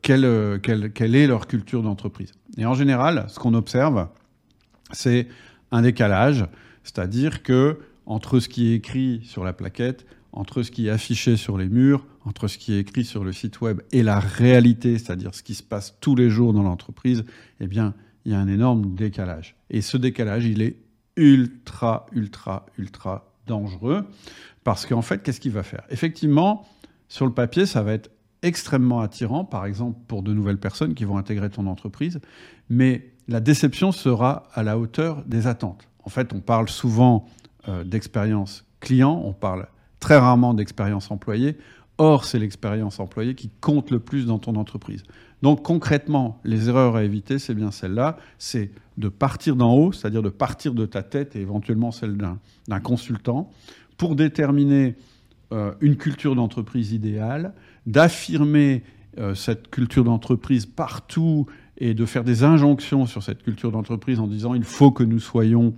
quelle, 0.00 0.60
quelle, 0.62 0.92
quelle, 0.92 1.16
est 1.16 1.26
leur 1.26 1.48
culture 1.48 1.82
d'entreprise. 1.82 2.32
Et 2.56 2.64
en 2.64 2.74
général, 2.74 3.24
ce 3.28 3.40
qu'on 3.40 3.52
observe, 3.52 4.06
c'est 4.92 5.26
un 5.72 5.82
décalage, 5.82 6.46
c'est-à-dire 6.84 7.42
que 7.42 7.80
entre 8.06 8.38
ce 8.38 8.48
qui 8.48 8.70
est 8.70 8.76
écrit 8.76 9.22
sur 9.24 9.42
la 9.42 9.52
plaquette, 9.52 10.06
entre 10.38 10.62
ce 10.62 10.70
qui 10.70 10.86
est 10.86 10.90
affiché 10.90 11.36
sur 11.36 11.58
les 11.58 11.68
murs, 11.68 12.06
entre 12.24 12.46
ce 12.46 12.58
qui 12.58 12.72
est 12.72 12.78
écrit 12.78 13.04
sur 13.04 13.24
le 13.24 13.32
site 13.32 13.60
web 13.60 13.80
et 13.90 14.04
la 14.04 14.20
réalité, 14.20 14.96
c'est-à-dire 14.96 15.34
ce 15.34 15.42
qui 15.42 15.54
se 15.54 15.64
passe 15.64 15.96
tous 16.00 16.14
les 16.14 16.30
jours 16.30 16.52
dans 16.52 16.62
l'entreprise, 16.62 17.24
eh 17.58 17.66
bien, 17.66 17.92
il 18.24 18.30
y 18.30 18.34
a 18.36 18.38
un 18.38 18.46
énorme 18.46 18.94
décalage. 18.94 19.56
Et 19.68 19.80
ce 19.80 19.96
décalage, 19.96 20.46
il 20.46 20.62
est 20.62 20.76
ultra, 21.16 22.06
ultra, 22.12 22.66
ultra 22.78 23.32
dangereux. 23.48 24.06
Parce 24.62 24.86
qu'en 24.86 25.02
fait, 25.02 25.24
qu'est-ce 25.24 25.40
qu'il 25.40 25.50
va 25.50 25.64
faire? 25.64 25.82
Effectivement, 25.90 26.64
sur 27.08 27.26
le 27.26 27.32
papier, 27.32 27.66
ça 27.66 27.82
va 27.82 27.92
être 27.92 28.12
extrêmement 28.42 29.00
attirant, 29.00 29.44
par 29.44 29.66
exemple 29.66 29.98
pour 30.06 30.22
de 30.22 30.32
nouvelles 30.32 30.60
personnes 30.60 30.94
qui 30.94 31.04
vont 31.04 31.18
intégrer 31.18 31.50
ton 31.50 31.66
entreprise, 31.66 32.20
mais 32.68 33.10
la 33.26 33.40
déception 33.40 33.90
sera 33.90 34.44
à 34.54 34.62
la 34.62 34.78
hauteur 34.78 35.24
des 35.24 35.48
attentes. 35.48 35.88
En 36.04 36.10
fait, 36.10 36.32
on 36.32 36.38
parle 36.38 36.68
souvent 36.68 37.26
euh, 37.66 37.82
d'expérience 37.82 38.64
client, 38.78 39.20
on 39.24 39.32
parle 39.32 39.66
très 40.00 40.16
rarement 40.16 40.54
d'expérience 40.54 41.10
employée. 41.10 41.56
Or, 41.98 42.24
c'est 42.24 42.38
l'expérience 42.38 43.00
employée 43.00 43.34
qui 43.34 43.50
compte 43.60 43.90
le 43.90 43.98
plus 43.98 44.26
dans 44.26 44.38
ton 44.38 44.54
entreprise. 44.54 45.02
Donc 45.42 45.64
concrètement, 45.64 46.40
les 46.44 46.68
erreurs 46.68 46.96
à 46.96 47.04
éviter, 47.04 47.38
c'est 47.38 47.54
bien 47.54 47.70
celle-là, 47.70 48.18
c'est 48.38 48.70
de 48.96 49.08
partir 49.08 49.56
d'en 49.56 49.74
haut, 49.74 49.92
c'est-à-dire 49.92 50.22
de 50.22 50.28
partir 50.28 50.74
de 50.74 50.86
ta 50.86 51.02
tête 51.02 51.36
et 51.36 51.40
éventuellement 51.40 51.90
celle 51.90 52.16
d'un 52.16 52.80
consultant, 52.80 53.50
pour 53.96 54.16
déterminer 54.16 54.96
euh, 55.52 55.72
une 55.80 55.96
culture 55.96 56.34
d'entreprise 56.34 56.92
idéale, 56.92 57.54
d'affirmer 57.86 58.82
euh, 59.18 59.34
cette 59.34 59.70
culture 59.70 60.04
d'entreprise 60.04 60.66
partout 60.66 61.46
et 61.78 61.94
de 61.94 62.04
faire 62.04 62.24
des 62.24 62.44
injonctions 62.44 63.06
sur 63.06 63.22
cette 63.22 63.42
culture 63.42 63.72
d'entreprise 63.72 64.20
en 64.20 64.26
disant 64.26 64.54
il 64.54 64.64
faut 64.64 64.90
que 64.90 65.04
nous 65.04 65.20
soyons 65.20 65.74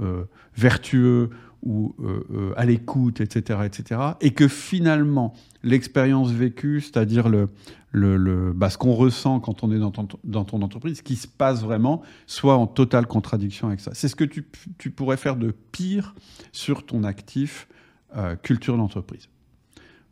euh, 0.00 0.24
vertueux 0.56 1.30
ou 1.62 1.94
euh, 2.00 2.26
euh, 2.32 2.52
à 2.56 2.64
l'écoute, 2.64 3.20
etc., 3.20 3.60
etc., 3.64 4.00
et 4.20 4.32
que 4.32 4.48
finalement 4.48 5.34
l'expérience 5.62 6.30
vécue, 6.30 6.80
c'est-à-dire 6.80 7.28
le, 7.28 7.48
le, 7.92 8.52
bah, 8.54 8.70
ce 8.70 8.78
qu'on 8.78 8.94
ressent 8.94 9.40
quand 9.40 9.62
on 9.62 9.72
est 9.72 9.78
dans 9.78 9.90
ton, 9.90 10.62
entreprise, 10.62 10.98
ce 10.98 11.02
qui 11.02 11.16
se 11.16 11.28
passe 11.28 11.62
vraiment, 11.62 12.02
soit 12.26 12.56
en 12.56 12.66
totale 12.66 13.06
contradiction 13.06 13.68
avec 13.68 13.80
ça. 13.80 13.90
C'est 13.94 14.08
ce 14.08 14.16
que 14.16 14.24
tu, 14.24 14.46
tu, 14.78 14.90
pourrais 14.90 15.18
faire 15.18 15.36
de 15.36 15.50
pire 15.50 16.14
sur 16.52 16.86
ton 16.86 17.04
actif 17.04 17.68
euh, 18.16 18.36
culture 18.36 18.76
d'entreprise. 18.76 19.28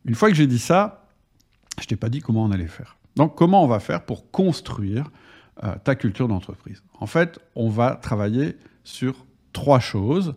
Une 0.04 0.14
fois 0.14 0.28
que 0.28 0.34
j'ai 0.34 0.46
dit 0.46 0.58
ça, 0.58 1.08
je 1.80 1.86
t'ai 1.86 1.96
pas 1.96 2.10
dit 2.10 2.20
comment 2.20 2.44
on 2.44 2.50
allait 2.50 2.66
faire. 2.66 2.98
Donc 3.16 3.36
comment 3.36 3.64
on 3.64 3.68
va 3.68 3.80
faire 3.80 4.04
pour 4.04 4.30
construire 4.30 5.10
ta 5.82 5.96
culture 5.96 6.28
d'entreprise? 6.28 6.84
En 7.00 7.06
fait, 7.06 7.40
on 7.56 7.68
va 7.68 7.96
travailler 7.96 8.56
sur 8.84 9.26
trois 9.52 9.80
choses. 9.80 10.34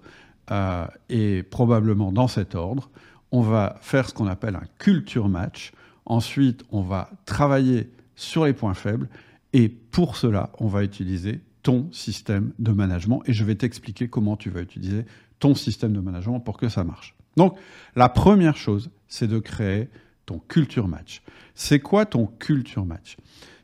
Euh, 0.49 0.85
et 1.09 1.43
probablement 1.43 2.11
dans 2.11 2.27
cet 2.27 2.55
ordre. 2.55 2.89
On 3.31 3.41
va 3.41 3.77
faire 3.81 4.09
ce 4.09 4.13
qu'on 4.13 4.27
appelle 4.27 4.55
un 4.55 4.67
culture 4.79 5.29
match. 5.29 5.71
Ensuite, 6.05 6.63
on 6.71 6.81
va 6.81 7.09
travailler 7.25 7.89
sur 8.15 8.45
les 8.45 8.53
points 8.53 8.73
faibles. 8.73 9.07
Et 9.53 9.69
pour 9.69 10.17
cela, 10.17 10.49
on 10.59 10.67
va 10.67 10.83
utiliser 10.83 11.41
ton 11.63 11.87
système 11.91 12.51
de 12.59 12.71
management. 12.71 13.21
Et 13.27 13.33
je 13.33 13.45
vais 13.45 13.55
t'expliquer 13.55 14.09
comment 14.09 14.35
tu 14.35 14.49
vas 14.49 14.61
utiliser 14.61 15.05
ton 15.39 15.55
système 15.55 15.93
de 15.93 15.99
management 15.99 16.39
pour 16.39 16.57
que 16.57 16.69
ça 16.69 16.83
marche. 16.83 17.15
Donc, 17.37 17.57
la 17.95 18.09
première 18.09 18.57
chose, 18.57 18.89
c'est 19.07 19.27
de 19.27 19.39
créer 19.39 19.89
ton 20.25 20.39
culture 20.39 20.87
match. 20.87 21.21
C'est 21.55 21.79
quoi 21.79 22.05
ton 22.05 22.25
culture 22.27 22.85
match? 22.85 23.15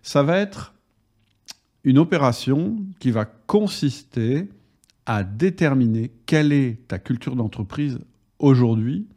Ça 0.03 0.23
va 0.23 0.37
être 0.37 0.73
une 1.83 1.97
opération 1.97 2.77
qui 2.99 3.11
va 3.11 3.25
consister 3.25 4.47
à 5.07 5.23
déterminer 5.23 6.11
quelle 6.25 6.51
est 6.51 6.85
ta 6.89 6.99
culture 6.99 7.37
d'entreprise 7.37 7.99
aujourd'hui, 8.39 9.07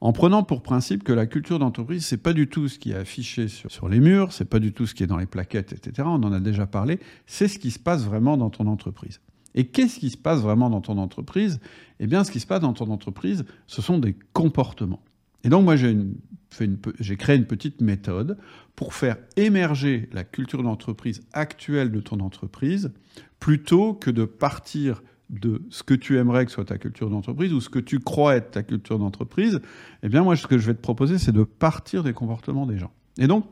en 0.00 0.12
prenant 0.12 0.42
pour 0.42 0.60
principe 0.60 1.04
que 1.04 1.12
la 1.12 1.26
culture 1.26 1.60
d'entreprise, 1.60 2.04
c'est 2.04 2.16
pas 2.18 2.32
du 2.32 2.48
tout 2.48 2.68
ce 2.68 2.80
qui 2.80 2.90
est 2.90 2.96
affiché 2.96 3.46
sur, 3.48 3.88
les 3.88 4.00
murs, 4.00 4.32
c'est 4.32 4.44
pas 4.44 4.58
du 4.58 4.72
tout 4.72 4.86
ce 4.86 4.94
qui 4.94 5.04
est 5.04 5.06
dans 5.06 5.16
les 5.16 5.26
plaquettes, 5.26 5.72
etc. 5.72 6.06
On 6.10 6.22
en 6.22 6.32
a 6.32 6.40
déjà 6.40 6.66
parlé. 6.66 6.98
C'est 7.26 7.46
ce 7.46 7.60
qui 7.60 7.70
se 7.70 7.78
passe 7.78 8.04
vraiment 8.04 8.36
dans 8.36 8.50
ton 8.50 8.66
entreprise. 8.66 9.20
Et 9.54 9.68
qu'est-ce 9.68 10.00
qui 10.00 10.10
se 10.10 10.18
passe 10.18 10.40
vraiment 10.40 10.68
dans 10.68 10.80
ton 10.80 10.98
entreprise? 10.98 11.60
Eh 12.00 12.08
bien, 12.08 12.24
ce 12.24 12.32
qui 12.32 12.40
se 12.40 12.46
passe 12.46 12.60
dans 12.60 12.74
ton 12.74 12.90
entreprise, 12.90 13.44
ce 13.68 13.80
sont 13.80 13.98
des 13.98 14.16
comportements. 14.32 15.02
Et 15.44 15.48
donc, 15.48 15.64
moi, 15.64 15.76
j'ai 15.76 17.16
créé 17.16 17.36
une 17.36 17.46
petite 17.46 17.80
méthode 17.80 18.36
pour 18.74 18.94
faire 18.94 19.16
émerger 19.36 20.10
la 20.12 20.24
culture 20.24 20.64
d'entreprise 20.64 21.22
actuelle 21.32 21.92
de 21.92 22.00
ton 22.00 22.18
entreprise, 22.18 22.92
plutôt 23.38 23.94
que 23.94 24.10
de 24.10 24.24
partir 24.24 25.02
de 25.30 25.62
ce 25.70 25.82
que 25.82 25.94
tu 25.94 26.18
aimerais 26.18 26.46
que 26.46 26.52
soit 26.52 26.66
ta 26.66 26.78
culture 26.78 27.10
d'entreprise 27.10 27.52
ou 27.52 27.60
ce 27.60 27.68
que 27.68 27.78
tu 27.78 27.98
crois 27.98 28.36
être 28.36 28.52
ta 28.52 28.62
culture 28.62 28.98
d'entreprise, 28.98 29.60
eh 30.02 30.08
bien 30.08 30.22
moi 30.22 30.36
ce 30.36 30.46
que 30.46 30.58
je 30.58 30.66
vais 30.66 30.74
te 30.74 30.80
proposer 30.80 31.18
c'est 31.18 31.32
de 31.32 31.42
partir 31.42 32.02
des 32.02 32.12
comportements 32.12 32.66
des 32.66 32.78
gens. 32.78 32.92
Et 33.18 33.26
donc 33.26 33.46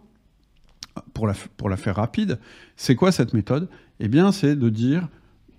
pour 1.13 1.27
la, 1.27 1.77
faire 1.77 1.97
rapide, 1.97 2.39
c'est 2.77 2.95
quoi 2.95 3.11
cette 3.11 3.35
méthode? 3.35 3.69
Eh 3.99 4.09
bien 4.09 4.31
c'est 4.31 4.57
de 4.57 4.69
dire 4.69 5.09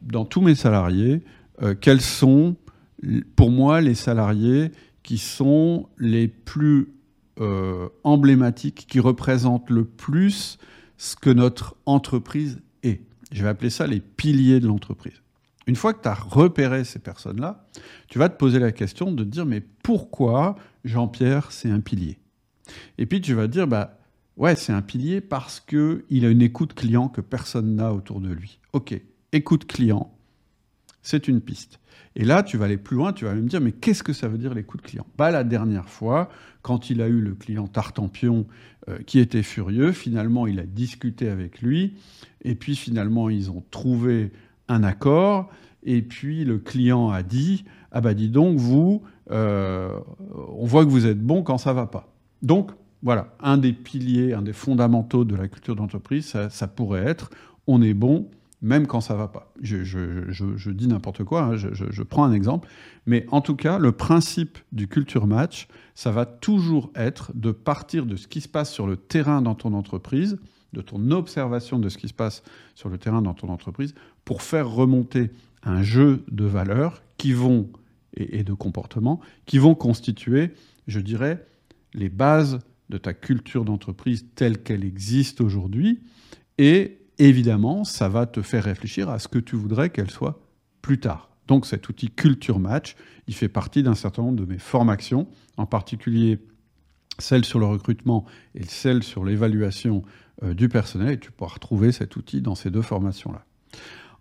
dans 0.01 0.23
tous 0.23 0.41
mes 0.41 0.55
salariés 0.55 1.23
euh, 1.61 1.75
quels 1.79 2.01
sont 2.01 2.55
pour 3.35 3.51
moi 3.51 3.81
les 3.81 3.95
salariés 3.95 4.71
qui 5.03 5.17
sont 5.17 5.87
les 5.97 6.27
plus 6.27 6.89
euh, 7.39 7.89
emblématiques, 8.03 8.85
qui 8.87 8.99
représentent 8.99 9.69
le 9.69 9.83
plus 9.83 10.57
ce 10.97 11.15
que 11.15 11.29
notre 11.29 11.75
entreprise 11.85 12.61
est. 12.83 13.01
Je 13.31 13.43
vais 13.43 13.49
appeler 13.49 13.69
ça 13.69 13.87
les 13.87 13.99
piliers 13.99 14.59
de 14.59 14.67
l'entreprise. 14.67 15.21
Une 15.67 15.75
fois 15.75 15.93
que 15.93 16.01
tu 16.01 16.07
as 16.07 16.13
repéré 16.13 16.83
ces 16.83 16.99
personnes-là, 16.99 17.65
tu 18.07 18.19
vas 18.19 18.29
te 18.29 18.37
poser 18.37 18.59
la 18.59 18.71
question 18.71 19.11
de 19.11 19.23
te 19.23 19.29
dire 19.29 19.45
mais 19.45 19.61
pourquoi 19.61 20.55
Jean-Pierre 20.83 21.51
c'est 21.51 21.69
un 21.71 21.79
pilier? 21.79 22.19
Et 22.97 23.05
puis 23.05 23.21
tu 23.21 23.33
vas 23.33 23.47
te 23.47 23.51
dire 23.51 23.67
bah 23.67 23.97
ouais 24.37 24.55
c'est 24.55 24.73
un 24.73 24.81
pilier 24.81 25.21
parce 25.21 25.59
que 25.59 26.05
il 26.09 26.25
a 26.25 26.29
une 26.29 26.41
écoute 26.41 26.73
client 26.73 27.09
que 27.09 27.21
personne 27.21 27.75
n'a 27.75 27.93
autour 27.93 28.21
de 28.21 28.31
lui. 28.31 28.59
Ok, 28.73 28.99
écoute 29.31 29.65
client, 29.67 30.11
C'est 31.01 31.27
une 31.27 31.41
piste. 31.41 31.79
Et 32.15 32.23
là, 32.23 32.43
tu 32.43 32.57
vas 32.57 32.65
aller 32.65 32.77
plus 32.77 32.95
loin, 32.95 33.13
tu 33.13 33.25
vas 33.25 33.35
me 33.35 33.47
dire, 33.47 33.59
mais 33.59 33.73
qu'est-ce 33.73 34.03
que 34.03 34.13
ça 34.13 34.27
veut 34.27 34.37
dire 34.37 34.53
l'écoute 34.53 34.81
client? 34.81 35.05
Bah, 35.17 35.31
La 35.31 35.43
dernière 35.43 35.89
fois, 35.89 36.29
quand 36.61 36.89
il 36.89 37.01
a 37.01 37.07
eu 37.07 37.19
le 37.19 37.35
client 37.35 37.67
Tartampion 37.67 38.47
euh, 38.87 38.99
qui 39.05 39.19
était 39.19 39.43
furieux, 39.43 39.91
finalement, 39.91 40.47
il 40.47 40.59
a 40.59 40.65
discuté 40.65 41.29
avec 41.29 41.61
lui, 41.61 41.95
et 42.43 42.55
puis 42.55 42.75
finalement, 42.75 43.29
ils 43.29 43.51
ont 43.51 43.63
trouvé 43.69 44.31
un 44.67 44.83
accord, 44.83 45.49
et 45.83 46.01
puis 46.01 46.45
le 46.45 46.57
client 46.57 47.09
a 47.09 47.23
dit, 47.23 47.65
ah 47.91 48.01
bah 48.01 48.13
dis 48.13 48.29
donc, 48.29 48.57
vous, 48.57 49.03
euh, 49.31 49.99
on 50.57 50.65
voit 50.65 50.85
que 50.85 50.89
vous 50.89 51.05
êtes 51.05 51.21
bon 51.21 51.43
quand 51.43 51.57
ça 51.57 51.73
va 51.73 51.85
pas. 51.85 52.13
Donc, 52.41 52.71
voilà, 53.03 53.35
un 53.39 53.57
des 53.57 53.73
piliers, 53.73 54.33
un 54.33 54.41
des 54.41 54.53
fondamentaux 54.53 55.25
de 55.25 55.35
la 55.35 55.47
culture 55.47 55.75
d'entreprise, 55.75 56.25
ça, 56.25 56.49
ça 56.49 56.67
pourrait 56.67 57.05
être, 57.05 57.29
on 57.67 57.81
est 57.81 57.93
bon 57.93 58.29
même 58.65 58.87
quand 58.87 58.99
ça 58.99 59.15
va 59.15 59.27
pas. 59.27 59.53
Je, 59.61 60.71
dis 60.71 60.87
n'importe 60.87 61.23
quoi, 61.23 61.43
hein, 61.43 61.55
je, 61.55 62.03
prends 62.03 62.23
un 62.23 62.33
exemple, 62.33 62.67
mais 63.05 63.25
en 63.29 63.41
tout 63.41 63.55
cas, 63.55 63.77
le 63.77 63.91
principe 63.91 64.57
du 64.71 64.87
culture 64.87 65.27
match, 65.27 65.67
ça 65.93 66.11
va 66.11 66.25
toujours 66.25 66.91
être 66.95 67.31
de 67.35 67.51
partir 67.51 68.05
de 68.05 68.15
ce 68.15 68.27
qui 68.27 68.41
se 68.41 68.47
passe 68.47 68.71
sur 68.71 68.87
le 68.87 68.97
terrain 68.97 69.41
dans 69.41 69.53
ton 69.53 69.73
entreprise, 69.73 70.37
de 70.75 70.81
ton 70.81 71.11
observation 71.11 71.79
de 71.79 71.89
ce 71.89 71.97
qui 71.97 72.07
se 72.07 72.13
passe 72.13 72.43
sur 72.75 72.89
le 72.89 72.97
terrain 72.97 73.21
dans 73.21 73.33
ton 73.33 73.49
entreprise, 73.49 73.95
pour 74.25 74.41
faire 74.41 74.69
remonter 74.69 75.31
un 75.63 75.81
jeu 75.81 76.23
de 76.29 76.45
valeurs 76.45 77.01
qui 77.17 77.33
vont 77.33 77.69
et, 78.15 78.43
de 78.43 78.53
comportements 78.53 79.19
qui 79.45 79.57
vont 79.57 79.75
constituer, 79.75 80.51
je 80.87 80.99
dirais, 80.99 81.45
les 81.93 82.09
bases 82.09 82.59
de 82.89 82.97
ta 82.97 83.13
culture 83.13 83.65
d'entreprise 83.65 84.25
telle 84.35 84.61
qu'elle 84.61 84.85
existe 84.85 85.41
aujourd'hui 85.41 86.01
et 86.57 86.99
évidemment, 87.17 87.83
ça 87.83 88.09
va 88.09 88.25
te 88.25 88.41
faire 88.41 88.65
réfléchir 88.65 89.09
à 89.09 89.19
ce 89.19 89.27
que 89.27 89.39
tu 89.39 89.55
voudrais 89.55 89.89
qu'elle 89.89 90.11
soit 90.11 90.39
plus 90.81 90.99
tard. 90.99 91.29
Donc 91.47 91.65
cet 91.65 91.89
outil 91.89 92.09
Culture 92.09 92.59
Match, 92.59 92.95
il 93.27 93.35
fait 93.35 93.49
partie 93.49 93.83
d'un 93.83 93.95
certain 93.95 94.23
nombre 94.23 94.39
de 94.39 94.45
mes 94.45 94.59
formations, 94.59 95.27
en 95.57 95.65
particulier 95.65 96.39
celle 97.19 97.45
sur 97.45 97.59
le 97.59 97.65
recrutement 97.65 98.25
et 98.55 98.63
celle 98.63 99.03
sur 99.03 99.23
l'évaluation 99.23 100.03
du 100.43 100.69
personnel, 100.69 101.13
et 101.13 101.19
tu 101.19 101.31
pourras 101.31 101.53
retrouver 101.53 101.91
cet 101.91 102.15
outil 102.15 102.41
dans 102.41 102.55
ces 102.55 102.69
deux 102.69 102.81
formations-là. 102.81 103.45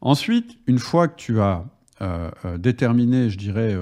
Ensuite, 0.00 0.59
une 0.66 0.78
fois 0.78 1.09
que 1.09 1.16
tu 1.16 1.40
as 1.40 1.64
euh, 2.02 2.30
euh, 2.44 2.59
déterminé, 2.59 3.30
je 3.30 3.38
dirais, 3.38 3.76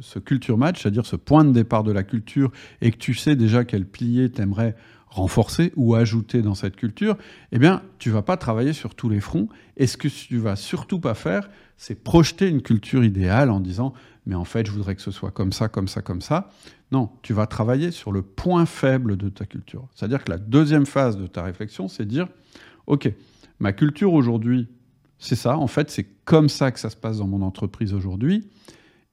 ce 0.00 0.18
culture 0.18 0.56
match, 0.56 0.82
c'est-à-dire 0.82 1.06
ce 1.06 1.16
point 1.16 1.44
de 1.44 1.52
départ 1.52 1.84
de 1.84 1.92
la 1.92 2.02
culture, 2.02 2.52
et 2.80 2.90
que 2.90 2.96
tu 2.96 3.14
sais 3.14 3.36
déjà 3.36 3.64
quel 3.64 3.84
pilier 3.86 4.30
t'aimerais 4.30 4.76
renforcer 5.10 5.72
ou 5.76 5.94
ajouter 5.94 6.42
dans 6.42 6.54
cette 6.54 6.76
culture, 6.76 7.16
eh 7.52 7.58
bien, 7.58 7.82
tu 7.98 8.10
vas 8.10 8.22
pas 8.22 8.36
travailler 8.36 8.72
sur 8.72 8.94
tous 8.94 9.08
les 9.08 9.20
fronts. 9.20 9.48
Et 9.76 9.86
ce 9.86 9.96
que 9.96 10.08
tu 10.08 10.38
vas 10.38 10.56
surtout 10.56 11.00
pas 11.00 11.14
faire, 11.14 11.48
c'est 11.76 12.02
projeter 12.02 12.48
une 12.48 12.62
culture 12.62 13.04
idéale 13.04 13.50
en 13.50 13.60
disant, 13.60 13.94
mais 14.26 14.34
en 14.34 14.44
fait, 14.44 14.66
je 14.66 14.72
voudrais 14.72 14.94
que 14.94 15.02
ce 15.02 15.10
soit 15.10 15.30
comme 15.30 15.52
ça, 15.52 15.68
comme 15.68 15.88
ça, 15.88 16.02
comme 16.02 16.20
ça. 16.20 16.50
Non, 16.92 17.10
tu 17.22 17.32
vas 17.32 17.46
travailler 17.46 17.90
sur 17.90 18.12
le 18.12 18.22
point 18.22 18.66
faible 18.66 19.16
de 19.16 19.28
ta 19.28 19.46
culture. 19.46 19.88
C'est-à-dire 19.94 20.24
que 20.24 20.30
la 20.30 20.38
deuxième 20.38 20.86
phase 20.86 21.16
de 21.16 21.26
ta 21.26 21.42
réflexion, 21.42 21.88
c'est 21.88 22.04
dire, 22.04 22.28
OK, 22.86 23.10
ma 23.58 23.72
culture 23.72 24.12
aujourd'hui, 24.12 24.68
c'est 25.18 25.36
ça, 25.36 25.56
en 25.56 25.66
fait, 25.66 25.90
c'est 25.90 26.06
comme 26.24 26.48
ça 26.48 26.70
que 26.70 26.78
ça 26.78 26.90
se 26.90 26.96
passe 26.96 27.18
dans 27.18 27.26
mon 27.26 27.42
entreprise 27.42 27.94
aujourd'hui. 27.94 28.48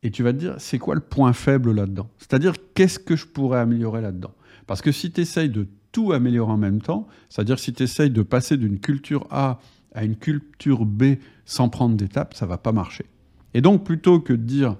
Et 0.03 0.11
tu 0.11 0.21
vas 0.21 0.33
te 0.33 0.37
dire, 0.37 0.55
c'est 0.59 0.77
quoi 0.77 0.95
le 0.95 1.01
point 1.01 1.33
faible 1.33 1.71
là-dedans? 1.71 2.09
C'est-à-dire, 2.17 2.53
qu'est-ce 2.73 2.99
que 2.99 3.15
je 3.15 3.25
pourrais 3.25 3.59
améliorer 3.59 4.01
là-dedans? 4.01 4.33
Parce 4.67 4.81
que 4.81 4.91
si 4.91 5.11
tu 5.11 5.21
essayes 5.21 5.49
de 5.49 5.67
tout 5.95 6.11
améliorer 6.11 6.51
en 6.51 6.57
même 6.57 6.81
temps. 6.81 7.07
C'est-à-dire 7.29 7.57
si 7.57 7.71
tu 7.71 7.83
essayes 7.83 8.09
de 8.09 8.21
passer 8.21 8.57
d'une 8.57 8.79
culture 8.79 9.27
A 9.31 9.59
à 9.93 10.03
une 10.03 10.17
culture 10.17 10.85
B 10.85 11.03
sans 11.45 11.69
prendre 11.69 11.95
d'étapes, 11.95 12.33
ça 12.33 12.45
va 12.45 12.57
pas 12.57 12.73
marcher. 12.73 13.05
Et 13.53 13.61
donc 13.61 13.85
plutôt 13.85 14.19
que 14.19 14.33
de 14.33 14.43
dire 14.43 14.75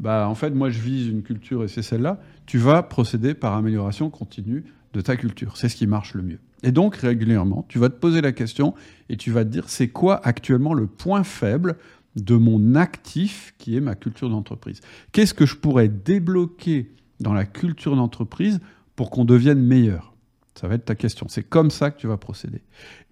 bah 0.00 0.26
en 0.28 0.34
fait 0.34 0.50
moi 0.50 0.68
je 0.68 0.80
vise 0.80 1.06
une 1.06 1.22
culture 1.22 1.62
et 1.62 1.68
c'est 1.68 1.82
celle-là, 1.82 2.20
tu 2.46 2.58
vas 2.58 2.82
procéder 2.82 3.32
par 3.32 3.54
amélioration 3.54 4.10
continue 4.10 4.64
de 4.92 5.00
ta 5.00 5.16
culture. 5.16 5.56
C'est 5.56 5.68
ce 5.68 5.76
qui 5.76 5.86
marche 5.86 6.14
le 6.14 6.22
mieux. 6.22 6.40
Et 6.64 6.72
donc 6.72 6.96
régulièrement, 6.96 7.64
tu 7.68 7.78
vas 7.78 7.88
te 7.88 7.94
poser 7.94 8.20
la 8.20 8.32
question 8.32 8.74
et 9.08 9.16
tu 9.16 9.30
vas 9.30 9.44
te 9.44 9.50
dire 9.50 9.68
c'est 9.68 9.88
quoi 9.88 10.20
actuellement 10.26 10.74
le 10.74 10.88
point 10.88 11.22
faible 11.22 11.76
de 12.16 12.34
mon 12.34 12.74
actif 12.74 13.54
qui 13.58 13.76
est 13.76 13.80
ma 13.80 13.94
culture 13.94 14.30
d'entreprise? 14.30 14.80
Qu'est-ce 15.12 15.32
que 15.32 15.46
je 15.46 15.54
pourrais 15.54 15.86
débloquer 15.86 16.90
dans 17.20 17.34
la 17.34 17.44
culture 17.44 17.94
d'entreprise 17.94 18.58
pour 18.96 19.10
qu'on 19.10 19.24
devienne 19.24 19.60
meilleur? 19.60 20.15
Ça 20.58 20.68
va 20.68 20.74
être 20.74 20.84
ta 20.84 20.94
question. 20.94 21.26
C'est 21.28 21.42
comme 21.42 21.70
ça 21.70 21.90
que 21.90 21.98
tu 21.98 22.06
vas 22.06 22.16
procéder. 22.16 22.62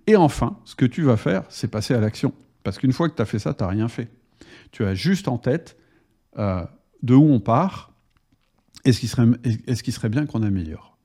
Et 0.06 0.16
enfin, 0.16 0.58
ce 0.64 0.74
que 0.74 0.86
tu 0.86 1.02
vas 1.02 1.16
faire, 1.16 1.44
c'est 1.48 1.68
passer 1.68 1.94
à 1.94 2.00
l'action. 2.00 2.32
Parce 2.62 2.78
qu'une 2.78 2.92
fois 2.92 3.08
que 3.08 3.14
tu 3.14 3.22
as 3.22 3.26
fait 3.26 3.38
ça, 3.38 3.54
tu 3.54 3.62
n'as 3.62 3.70
rien 3.70 3.88
fait. 3.88 4.10
Tu 4.72 4.84
as 4.84 4.94
juste 4.94 5.28
en 5.28 5.38
tête 5.38 5.76
euh, 6.38 6.64
de 7.02 7.14
où 7.14 7.24
on 7.24 7.40
part 7.40 7.92
et 8.84 8.92
ce 8.92 9.00
qui 9.00 9.08
serait, 9.08 9.26
est 9.44 9.74
ce 9.74 9.82
qui 9.82 9.92
serait 9.92 10.08
bien 10.08 10.26
qu'on 10.26 10.42
améliore. 10.42 10.96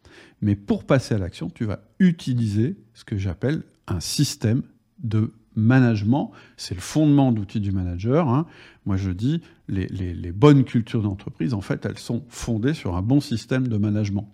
Mais 0.41 0.55
pour 0.55 0.85
passer 0.85 1.15
à 1.15 1.17
l'action, 1.17 1.49
tu 1.49 1.65
vas 1.65 1.81
utiliser 1.99 2.77
ce 2.93 3.03
que 3.03 3.17
j'appelle 3.17 3.63
un 3.87 3.99
système 3.99 4.63
de 4.99 5.33
management. 5.55 6.31
C'est 6.55 6.75
le 6.75 6.81
fondement 6.81 7.31
d'outils 7.31 7.59
du 7.59 7.71
manager. 7.71 8.29
Hein. 8.29 8.45
Moi, 8.85 8.95
je 8.95 9.11
dis, 9.11 9.41
les, 9.67 9.87
les 9.87 10.31
bonnes 10.31 10.63
cultures 10.63 11.01
d'entreprise, 11.01 11.53
en 11.53 11.61
fait, 11.61 11.85
elles 11.85 11.99
sont 11.99 12.23
fondées 12.29 12.73
sur 12.73 12.95
un 12.95 13.01
bon 13.01 13.19
système 13.19 13.67
de 13.67 13.77
management. 13.77 14.29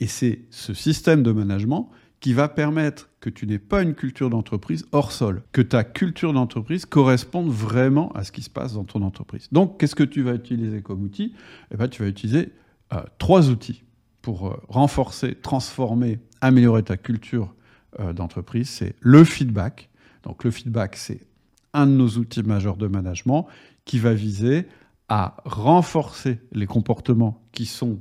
Et 0.00 0.06
c'est 0.06 0.40
ce 0.50 0.74
système 0.74 1.22
de 1.22 1.32
management 1.32 1.90
qui 2.20 2.32
va 2.32 2.48
permettre 2.48 3.10
que 3.20 3.30
tu 3.30 3.46
n'aies 3.46 3.58
pas 3.58 3.82
une 3.82 3.94
culture 3.94 4.30
d'entreprise 4.30 4.86
hors 4.92 5.12
sol, 5.12 5.42
que 5.52 5.60
ta 5.60 5.84
culture 5.84 6.32
d'entreprise 6.32 6.86
corresponde 6.86 7.50
vraiment 7.50 8.10
à 8.12 8.24
ce 8.24 8.32
qui 8.32 8.42
se 8.42 8.50
passe 8.50 8.74
dans 8.74 8.84
ton 8.84 9.02
entreprise. 9.02 9.48
Donc, 9.52 9.78
qu'est-ce 9.78 9.94
que 9.94 10.02
tu 10.02 10.22
vas 10.22 10.34
utiliser 10.34 10.82
comme 10.82 11.02
outil? 11.02 11.34
Eh 11.72 11.76
bien, 11.76 11.88
Tu 11.88 12.02
vas 12.02 12.08
utiliser 12.08 12.52
euh, 12.92 13.02
trois 13.18 13.50
outils 13.50 13.84
pour 14.22 14.48
euh, 14.48 14.56
renforcer, 14.68 15.34
transformer, 15.34 16.18
améliorer 16.40 16.82
ta 16.82 16.96
culture 16.96 17.54
euh, 18.00 18.12
d'entreprise. 18.12 18.68
C'est 18.68 18.94
le 19.00 19.24
feedback. 19.24 19.90
Donc, 20.22 20.44
le 20.44 20.50
feedback, 20.50 20.96
c'est 20.96 21.20
un 21.74 21.86
de 21.86 21.92
nos 21.92 22.08
outils 22.08 22.42
majeurs 22.42 22.76
de 22.76 22.86
management 22.86 23.46
qui 23.84 23.98
va 23.98 24.14
viser 24.14 24.66
à 25.08 25.36
renforcer 25.44 26.40
les 26.52 26.66
comportements 26.66 27.46
qui 27.52 27.66
sont 27.66 28.00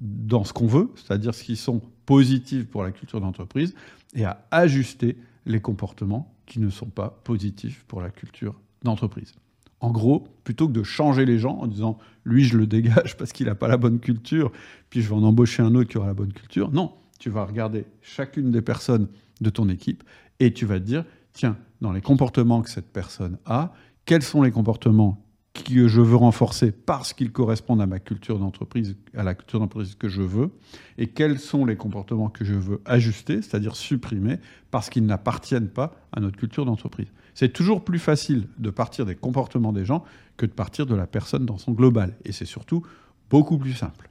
dans 0.00 0.44
ce 0.44 0.52
qu'on 0.52 0.66
veut, 0.66 0.90
c'est-à-dire 0.96 1.34
ce 1.34 1.44
qui 1.44 1.56
sont 1.56 1.80
positifs 2.06 2.66
pour 2.66 2.82
la 2.82 2.90
culture 2.90 3.20
d'entreprise, 3.20 3.74
et 4.14 4.24
à 4.24 4.44
ajuster 4.50 5.16
les 5.46 5.60
comportements 5.60 6.34
qui 6.46 6.60
ne 6.60 6.70
sont 6.70 6.86
pas 6.86 7.20
positifs 7.24 7.84
pour 7.86 8.00
la 8.00 8.10
culture 8.10 8.54
d'entreprise. 8.82 9.32
En 9.80 9.90
gros, 9.90 10.26
plutôt 10.44 10.68
que 10.68 10.72
de 10.72 10.82
changer 10.82 11.24
les 11.24 11.38
gens 11.38 11.56
en 11.58 11.66
disant 11.66 11.98
lui 12.24 12.44
je 12.44 12.58
le 12.58 12.66
dégage 12.66 13.16
parce 13.18 13.32
qu'il 13.32 13.46
n'a 13.46 13.54
pas 13.54 13.68
la 13.68 13.76
bonne 13.76 14.00
culture, 14.00 14.52
puis 14.90 15.02
je 15.02 15.08
vais 15.08 15.14
en 15.14 15.22
embaucher 15.22 15.62
un 15.62 15.74
autre 15.74 15.88
qui 15.88 15.98
aura 15.98 16.08
la 16.08 16.14
bonne 16.14 16.32
culture, 16.32 16.70
non, 16.70 16.92
tu 17.18 17.30
vas 17.30 17.44
regarder 17.44 17.84
chacune 18.02 18.50
des 18.50 18.62
personnes 18.62 19.08
de 19.40 19.50
ton 19.50 19.68
équipe 19.68 20.02
et 20.38 20.52
tu 20.52 20.66
vas 20.66 20.80
te 20.80 20.84
dire 20.84 21.04
tiens, 21.32 21.56
dans 21.80 21.92
les 21.92 22.00
comportements 22.00 22.62
que 22.62 22.70
cette 22.70 22.92
personne 22.92 23.38
a, 23.46 23.72
quels 24.04 24.22
sont 24.22 24.42
les 24.42 24.50
comportements 24.50 25.22
que 25.62 25.88
je 25.88 26.00
veux 26.00 26.16
renforcer 26.16 26.72
parce 26.72 27.12
qu'ils 27.12 27.32
correspondent 27.32 27.80
à 27.80 27.86
ma 27.86 27.98
culture 27.98 28.38
d'entreprise, 28.38 28.96
à 29.16 29.22
la 29.22 29.34
culture 29.34 29.60
d'entreprise 29.60 29.94
que 29.94 30.08
je 30.08 30.22
veux, 30.22 30.50
et 30.98 31.08
quels 31.08 31.38
sont 31.38 31.64
les 31.64 31.76
comportements 31.76 32.28
que 32.28 32.44
je 32.44 32.54
veux 32.54 32.80
ajuster, 32.84 33.42
c'est-à-dire 33.42 33.76
supprimer, 33.76 34.38
parce 34.70 34.90
qu'ils 34.90 35.06
n'appartiennent 35.06 35.68
pas 35.68 35.96
à 36.12 36.20
notre 36.20 36.36
culture 36.36 36.64
d'entreprise. 36.64 37.08
C'est 37.34 37.52
toujours 37.52 37.84
plus 37.84 37.98
facile 37.98 38.46
de 38.58 38.70
partir 38.70 39.06
des 39.06 39.14
comportements 39.14 39.72
des 39.72 39.84
gens 39.84 40.04
que 40.36 40.46
de 40.46 40.52
partir 40.52 40.86
de 40.86 40.94
la 40.94 41.06
personne 41.06 41.46
dans 41.46 41.58
son 41.58 41.72
global, 41.72 42.16
et 42.24 42.32
c'est 42.32 42.44
surtout 42.44 42.84
beaucoup 43.30 43.58
plus 43.58 43.74
simple. 43.74 44.10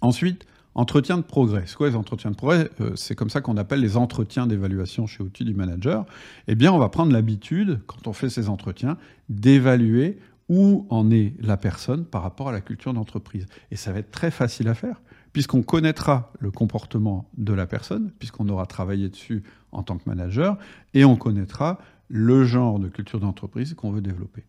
Ensuite, 0.00 0.46
Entretien 0.74 1.16
de 1.16 1.22
progrès. 1.22 1.64
C'est 1.66 1.80
les 1.80 1.96
entretiens 1.96 2.30
de 2.30 2.36
progrès? 2.36 2.70
Euh, 2.80 2.92
C'est 2.94 3.16
comme 3.16 3.30
ça 3.30 3.40
qu'on 3.40 3.56
appelle 3.56 3.80
les 3.80 3.96
entretiens 3.96 4.46
d'évaluation 4.46 5.06
chez 5.06 5.22
Outils 5.22 5.44
du 5.44 5.54
Manager. 5.54 6.06
Eh 6.46 6.54
bien, 6.54 6.72
on 6.72 6.78
va 6.78 6.88
prendre 6.88 7.12
l'habitude, 7.12 7.80
quand 7.86 8.06
on 8.06 8.12
fait 8.12 8.30
ces 8.30 8.48
entretiens, 8.48 8.96
d'évaluer 9.28 10.18
où 10.48 10.86
en 10.90 11.10
est 11.10 11.34
la 11.40 11.56
personne 11.56 12.04
par 12.04 12.22
rapport 12.22 12.48
à 12.48 12.52
la 12.52 12.60
culture 12.60 12.94
d'entreprise. 12.94 13.46
Et 13.70 13.76
ça 13.76 13.92
va 13.92 13.98
être 13.98 14.10
très 14.10 14.30
facile 14.30 14.68
à 14.68 14.74
faire, 14.74 15.00
puisqu'on 15.32 15.62
connaîtra 15.62 16.32
le 16.40 16.50
comportement 16.50 17.28
de 17.36 17.52
la 17.52 17.66
personne, 17.66 18.10
puisqu'on 18.18 18.48
aura 18.48 18.66
travaillé 18.66 19.08
dessus 19.08 19.42
en 19.72 19.82
tant 19.82 19.96
que 19.98 20.08
manager, 20.08 20.56
et 20.94 21.04
on 21.04 21.16
connaîtra 21.16 21.78
le 22.08 22.44
genre 22.44 22.78
de 22.78 22.88
culture 22.88 23.20
d'entreprise 23.20 23.74
qu'on 23.74 23.92
veut 23.92 24.00
développer. 24.00 24.44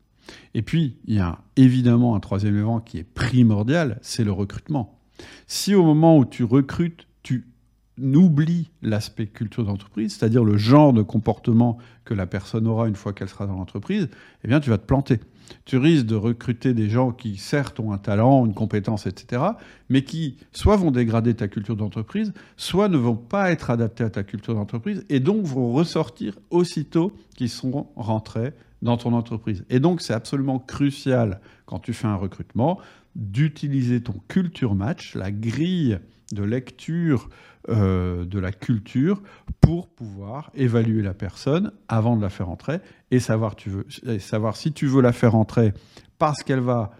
Et 0.53 0.61
puis, 0.61 0.97
il 1.05 1.15
y 1.15 1.19
a 1.19 1.39
évidemment 1.55 2.15
un 2.15 2.19
troisième 2.19 2.55
élément 2.55 2.79
qui 2.79 2.97
est 2.97 3.03
primordial, 3.03 3.99
c'est 4.01 4.23
le 4.23 4.31
recrutement. 4.31 5.00
Si 5.47 5.75
au 5.75 5.83
moment 5.83 6.17
où 6.17 6.25
tu 6.25 6.43
recrutes, 6.43 7.07
tu 7.23 7.45
oublie 8.01 8.71
l'aspect 8.81 9.27
culture 9.27 9.65
d'entreprise, 9.65 10.15
c'est-à-dire 10.15 10.43
le 10.43 10.57
genre 10.57 10.93
de 10.93 11.01
comportement 11.01 11.77
que 12.05 12.13
la 12.13 12.25
personne 12.25 12.67
aura 12.67 12.87
une 12.87 12.95
fois 12.95 13.13
qu'elle 13.13 13.29
sera 13.29 13.45
dans 13.45 13.55
l'entreprise, 13.55 14.09
eh 14.43 14.47
bien, 14.47 14.59
tu 14.59 14.69
vas 14.69 14.77
te 14.77 14.85
planter. 14.85 15.19
Tu 15.65 15.77
risques 15.77 16.05
de 16.05 16.15
recruter 16.15 16.73
des 16.73 16.89
gens 16.89 17.11
qui, 17.11 17.37
certes, 17.37 17.79
ont 17.79 17.91
un 17.91 17.97
talent, 17.97 18.45
une 18.45 18.53
compétence, 18.53 19.05
etc., 19.05 19.43
mais 19.89 20.03
qui 20.03 20.37
soit 20.51 20.77
vont 20.77 20.91
dégrader 20.91 21.33
ta 21.33 21.47
culture 21.47 21.75
d'entreprise, 21.75 22.33
soit 22.57 22.87
ne 22.87 22.97
vont 22.97 23.15
pas 23.15 23.51
être 23.51 23.69
adaptés 23.69 24.05
à 24.05 24.09
ta 24.09 24.23
culture 24.23 24.55
d'entreprise, 24.55 25.05
et 25.09 25.19
donc 25.19 25.43
vont 25.45 25.73
ressortir 25.73 26.39
aussitôt 26.49 27.11
qu'ils 27.35 27.49
seront 27.49 27.87
rentrés 27.95 28.53
dans 28.81 28.97
ton 28.97 29.13
entreprise. 29.13 29.63
Et 29.69 29.79
donc, 29.79 30.01
c'est 30.01 30.13
absolument 30.13 30.57
crucial, 30.57 31.39
quand 31.65 31.79
tu 31.79 31.93
fais 31.93 32.07
un 32.07 32.15
recrutement, 32.15 32.79
d'utiliser 33.15 34.01
ton 34.01 34.15
culture 34.27 34.75
match, 34.75 35.15
la 35.15 35.31
grille 35.31 35.99
de 36.31 36.43
lecture 36.43 37.29
euh, 37.69 38.25
de 38.25 38.39
la 38.39 38.51
culture 38.51 39.21
pour 39.59 39.87
pouvoir 39.87 40.49
évaluer 40.55 41.03
la 41.03 41.13
personne 41.13 41.71
avant 41.87 42.17
de 42.17 42.21
la 42.21 42.29
faire 42.29 42.49
entrer 42.49 42.79
et 43.11 43.19
savoir, 43.19 43.55
tu 43.55 43.69
veux, 43.69 43.85
savoir 44.19 44.55
si 44.55 44.73
tu 44.73 44.87
veux 44.87 45.01
la 45.01 45.13
faire 45.13 45.35
entrer 45.35 45.73
parce 46.17 46.41
qu'elle 46.41 46.61
va 46.61 46.91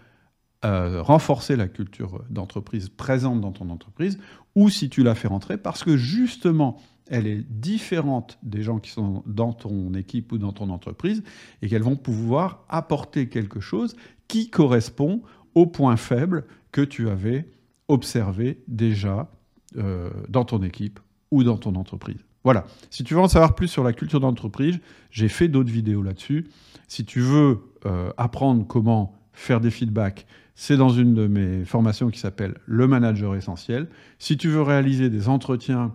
euh, 0.64 1.02
renforcer 1.02 1.56
la 1.56 1.68
culture 1.68 2.24
d'entreprise 2.30 2.90
présente 2.90 3.42
dans 3.42 3.52
ton 3.52 3.72
entreprise 3.72 4.20
ou 4.54 4.70
si 4.70 4.90
tu 4.90 5.02
la 5.02 5.16
fais 5.16 5.28
rentrer 5.28 5.58
parce 5.58 5.84
que 5.84 5.98
justement 5.98 6.78
elle 7.10 7.26
est 7.26 7.44
différente 7.50 8.38
des 8.44 8.62
gens 8.62 8.78
qui 8.78 8.92
sont 8.92 9.24
dans 9.26 9.54
ton 9.54 9.96
équipe 9.96 10.32
ou 10.32 10.38
dans 10.38 10.54
ton 10.54 10.70
entreprise 10.70 11.24
et 11.64 11.70
qu'elles 11.70 11.82
vont 11.82 11.96
pouvoir 11.96 12.66
apporter 12.70 13.28
quelque 13.30 13.60
chose 13.60 13.96
qui 14.28 14.52
correspond 14.52 15.24
au 15.56 15.66
point 15.66 15.98
faible 15.98 16.46
que 16.72 16.82
tu 16.82 17.10
avais 17.10 17.48
observé 17.88 18.64
déjà 18.68 19.30
euh, 19.78 20.10
dans 20.30 20.46
ton 20.46 20.64
équipe 20.64 21.00
ou 21.32 21.44
dans 21.44 21.58
ton 21.58 21.76
entreprise. 21.76 22.24
Voilà. 22.44 22.66
Si 22.90 23.04
tu 23.04 23.14
veux 23.14 23.20
en 23.20 23.28
savoir 23.28 23.56
plus 23.56 23.68
sur 23.68 23.84
la 23.84 23.94
culture 23.94 24.20
d'entreprise, 24.20 24.80
j'ai 25.12 25.28
fait 25.28 25.48
d'autres 25.48 25.72
vidéos 25.72 26.02
là-dessus. 26.02 26.48
Si 26.88 27.06
tu 27.06 27.20
veux 27.20 27.60
euh, 27.86 28.12
apprendre 28.18 28.66
comment 28.66 29.14
faire 29.34 29.62
des 29.62 29.72
feedbacks, 29.72 30.26
c'est 30.56 30.78
dans 30.78 30.90
une 30.90 31.14
de 31.14 31.28
mes 31.28 31.66
formations 31.66 32.10
qui 32.10 32.20
s'appelle 32.20 32.56
Le 32.66 32.88
Manager 32.88 33.36
Essentiel. 33.36 33.88
Si 34.20 34.38
tu 34.38 34.50
veux 34.50 34.62
réaliser 34.62 35.10
des 35.10 35.30
entretiens 35.30 35.94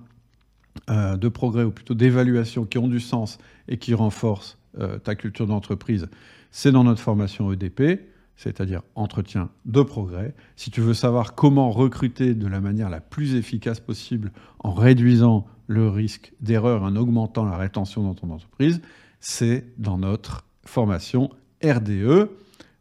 euh, 0.91 1.17
de 1.17 1.29
progrès 1.29 1.65
ou 1.65 1.71
plutôt 1.71 1.95
d'évaluation 1.95 2.65
qui 2.65 2.79
ont 2.79 2.89
du 2.89 3.01
sens 3.01 3.39
et 3.69 3.79
qui 3.79 3.95
renforcent 3.95 4.59
ta 5.05 5.15
culture 5.15 5.47
d'entreprise, 5.47 6.07
c'est 6.51 6.71
dans 6.71 6.85
notre 6.85 7.01
formation 7.01 7.51
EDP 7.51 8.03
c'est-à-dire 8.37 8.83
entretien 8.95 9.51
de 9.65 9.83
progrès. 9.83 10.35
Si 10.57 10.71
tu 10.71 10.81
veux 10.81 10.95
savoir 10.95 11.35
comment 11.35 11.71
recruter 11.71 12.35
de 12.35 12.47
la 12.47 12.61
manière 12.61 12.91
la 12.91 13.01
plus 13.01 13.35
efficace 13.35 13.81
possible 13.81 14.33
en 14.59 14.73
réduisant 14.73 15.47
le 15.67 15.89
risque 15.89 16.33
d'erreur, 16.41 16.83
en 16.83 16.97
augmentant 16.97 17.45
la 17.45 17.57
rétention 17.57 18.03
dans 18.03 18.15
ton 18.15 18.31
entreprise, 18.31 18.81
c'est 19.21 19.67
dans 19.79 19.99
notre 19.99 20.47
formation 20.65 21.31
RDE, 21.65 22.31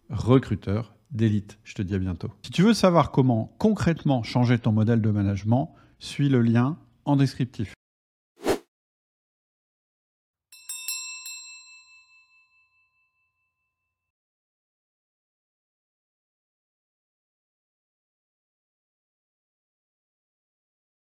recruteur 0.09 0.93
d'élite. 1.11 1.57
Je 1.63 1.73
te 1.73 1.81
dis 1.81 1.95
à 1.95 1.99
bientôt. 1.99 2.29
Si 2.43 2.51
tu 2.51 2.61
veux 2.61 2.73
savoir 2.73 3.11
comment 3.11 3.55
concrètement 3.57 4.23
changer 4.23 4.59
ton 4.59 4.71
modèle 4.71 5.01
de 5.01 5.09
management, 5.11 5.73
suis 5.99 6.29
le 6.29 6.41
lien 6.41 6.77
en 7.05 7.15
descriptif. 7.15 7.74